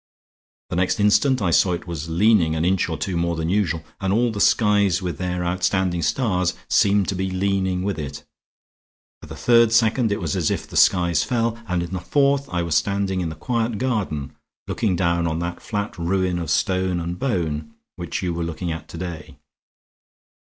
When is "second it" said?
9.71-10.19